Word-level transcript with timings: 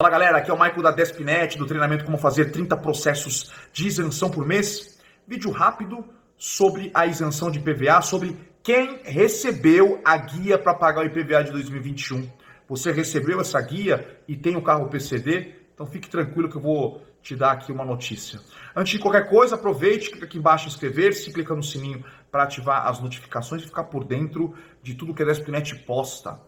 Fala 0.00 0.12
galera, 0.12 0.38
aqui 0.38 0.48
é 0.48 0.54
o 0.54 0.56
Michael 0.56 0.80
da 0.80 0.90
Despinet, 0.92 1.58
do 1.58 1.66
treinamento 1.66 2.04
Como 2.04 2.16
Fazer 2.16 2.52
30 2.52 2.76
Processos 2.76 3.50
de 3.72 3.88
Isenção 3.88 4.30
por 4.30 4.46
Mês. 4.46 4.96
Vídeo 5.26 5.50
rápido 5.50 6.04
sobre 6.36 6.92
a 6.94 7.04
isenção 7.04 7.50
de 7.50 7.58
IPVA, 7.58 8.00
sobre 8.00 8.36
quem 8.62 9.00
recebeu 9.02 10.00
a 10.04 10.16
guia 10.16 10.56
para 10.56 10.72
pagar 10.72 11.02
o 11.02 11.04
IPVA 11.04 11.42
de 11.42 11.50
2021. 11.50 12.30
Você 12.68 12.92
recebeu 12.92 13.40
essa 13.40 13.60
guia 13.60 14.20
e 14.28 14.36
tem 14.36 14.54
o 14.54 14.62
carro 14.62 14.88
PCD? 14.88 15.56
Então 15.74 15.84
fique 15.84 16.08
tranquilo 16.08 16.48
que 16.48 16.54
eu 16.54 16.62
vou 16.62 17.02
te 17.20 17.34
dar 17.34 17.50
aqui 17.50 17.72
uma 17.72 17.84
notícia. 17.84 18.38
Antes 18.76 18.92
de 18.92 18.98
qualquer 19.00 19.28
coisa, 19.28 19.56
aproveite, 19.56 20.12
clica 20.12 20.26
aqui 20.26 20.38
embaixo 20.38 20.66
em 20.66 20.68
inscrever-se, 20.68 21.32
clica 21.32 21.56
no 21.56 21.62
sininho 21.64 22.04
para 22.30 22.44
ativar 22.44 22.86
as 22.86 23.00
notificações 23.00 23.62
e 23.62 23.66
ficar 23.66 23.82
por 23.82 24.04
dentro 24.04 24.54
de 24.80 24.94
tudo 24.94 25.12
que 25.12 25.24
a 25.24 25.26
Despinet 25.26 25.74
posta. 25.84 26.38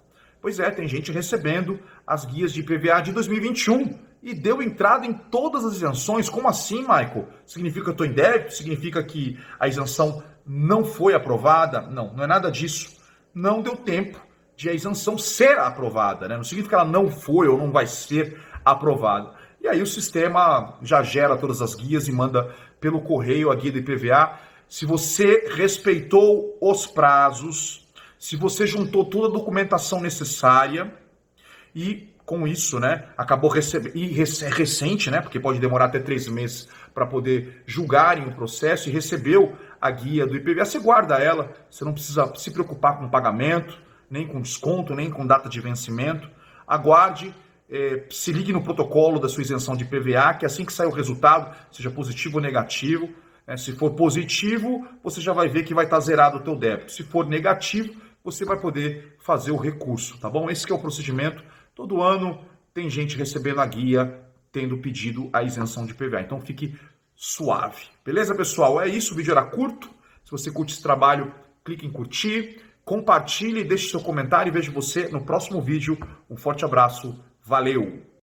Pois 0.40 0.58
é, 0.58 0.70
tem 0.70 0.88
gente 0.88 1.12
recebendo 1.12 1.78
as 2.06 2.24
guias 2.24 2.52
de 2.52 2.60
IPVA 2.60 3.02
de 3.02 3.12
2021 3.12 3.98
e 4.22 4.34
deu 4.34 4.62
entrada 4.62 5.06
em 5.06 5.12
todas 5.12 5.64
as 5.64 5.74
isenções. 5.74 6.28
Como 6.28 6.48
assim, 6.48 6.80
Michael? 6.80 7.28
Significa 7.44 7.84
que 7.84 7.90
eu 7.90 7.92
estou 7.92 8.06
em 8.06 8.12
débito? 8.12 8.54
Significa 8.54 9.02
que 9.02 9.38
a 9.58 9.68
isenção 9.68 10.22
não 10.46 10.84
foi 10.84 11.14
aprovada? 11.14 11.82
Não, 11.82 12.14
não 12.14 12.24
é 12.24 12.26
nada 12.26 12.50
disso. 12.50 12.98
Não 13.34 13.60
deu 13.60 13.76
tempo 13.76 14.20
de 14.56 14.68
a 14.68 14.72
isenção 14.72 15.16
ser 15.16 15.58
aprovada, 15.58 16.28
né? 16.28 16.36
Não 16.36 16.44
significa 16.44 16.76
que 16.76 16.80
ela 16.82 16.90
não 16.90 17.10
foi 17.10 17.48
ou 17.48 17.56
não 17.56 17.70
vai 17.70 17.86
ser 17.86 18.38
aprovada. 18.64 19.32
E 19.60 19.68
aí 19.68 19.82
o 19.82 19.86
sistema 19.86 20.78
já 20.82 21.02
gera 21.02 21.36
todas 21.36 21.60
as 21.60 21.74
guias 21.74 22.08
e 22.08 22.12
manda 22.12 22.54
pelo 22.80 23.02
correio 23.02 23.50
a 23.50 23.54
guia 23.54 23.72
do 23.72 23.78
IPVA. 23.78 24.38
Se 24.66 24.86
você 24.86 25.50
respeitou 25.54 26.56
os 26.60 26.86
prazos, 26.86 27.86
se 28.20 28.36
você 28.36 28.66
juntou 28.66 29.06
toda 29.06 29.28
a 29.28 29.30
documentação 29.30 29.98
necessária 29.98 30.92
e 31.74 32.10
com 32.26 32.46
isso, 32.46 32.78
né, 32.78 33.06
acabou 33.16 33.50
recebendo, 33.50 33.96
e 33.96 34.20
é 34.20 34.48
recente, 34.50 35.10
né, 35.10 35.22
porque 35.22 35.40
pode 35.40 35.58
demorar 35.58 35.86
até 35.86 35.98
três 35.98 36.28
meses 36.28 36.68
para 36.94 37.06
poder 37.06 37.62
julgarem 37.66 38.28
o 38.28 38.32
processo 38.32 38.90
e 38.90 38.92
recebeu 38.92 39.56
a 39.80 39.90
guia 39.90 40.26
do 40.26 40.36
IPVA, 40.36 40.66
você 40.66 40.78
guarda 40.78 41.16
ela, 41.16 41.50
você 41.70 41.82
não 41.82 41.94
precisa 41.94 42.30
se 42.36 42.50
preocupar 42.50 42.98
com 42.98 43.08
pagamento, 43.08 43.76
nem 44.10 44.26
com 44.26 44.40
desconto, 44.42 44.94
nem 44.94 45.10
com 45.10 45.26
data 45.26 45.48
de 45.48 45.58
vencimento. 45.60 46.28
Aguarde, 46.66 47.34
é, 47.70 48.04
se 48.10 48.32
ligue 48.32 48.52
no 48.52 48.62
protocolo 48.62 49.18
da 49.18 49.30
sua 49.30 49.42
isenção 49.42 49.74
de 49.74 49.84
IPVA, 49.84 50.34
que 50.34 50.44
assim 50.44 50.64
que 50.64 50.72
sair 50.74 50.88
o 50.88 50.92
resultado, 50.92 51.56
seja 51.72 51.90
positivo 51.90 52.36
ou 52.36 52.42
negativo, 52.42 53.08
né, 53.46 53.56
se 53.56 53.72
for 53.72 53.92
positivo, 53.92 54.86
você 55.02 55.20
já 55.20 55.32
vai 55.32 55.48
ver 55.48 55.64
que 55.64 55.74
vai 55.74 55.86
estar 55.86 55.98
zerado 55.98 56.36
o 56.36 56.40
teu 56.40 56.54
débito. 56.54 56.92
Se 56.92 57.02
for 57.02 57.26
negativo, 57.26 58.09
você 58.22 58.44
vai 58.44 58.58
poder 58.58 59.16
fazer 59.18 59.50
o 59.50 59.56
recurso, 59.56 60.18
tá 60.18 60.28
bom? 60.28 60.50
Esse 60.50 60.70
é 60.70 60.74
o 60.74 60.78
procedimento. 60.78 61.42
Todo 61.74 62.02
ano 62.02 62.44
tem 62.72 62.88
gente 62.90 63.16
recebendo 63.16 63.60
a 63.60 63.66
guia, 63.66 64.20
tendo 64.52 64.78
pedido 64.78 65.28
a 65.32 65.42
isenção 65.42 65.86
de 65.86 65.94
PVA. 65.94 66.20
Então 66.20 66.40
fique 66.40 66.78
suave. 67.14 67.84
Beleza, 68.04 68.34
pessoal? 68.34 68.80
É 68.80 68.88
isso, 68.88 69.14
o 69.14 69.16
vídeo 69.16 69.32
era 69.32 69.42
curto. 69.42 69.90
Se 70.24 70.30
você 70.30 70.50
curte 70.50 70.72
esse 70.72 70.82
trabalho, 70.82 71.34
clique 71.64 71.86
em 71.86 71.90
curtir, 71.90 72.60
compartilhe, 72.84 73.64
deixe 73.64 73.90
seu 73.90 74.00
comentário 74.00 74.50
e 74.50 74.52
vejo 74.52 74.72
você 74.72 75.08
no 75.08 75.24
próximo 75.24 75.60
vídeo. 75.60 75.98
Um 76.28 76.36
forte 76.36 76.64
abraço, 76.64 77.18
valeu! 77.42 78.09